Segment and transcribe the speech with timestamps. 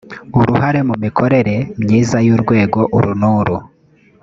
[0.39, 3.55] uruhare mu mikorere myiza y’urwego uru nuru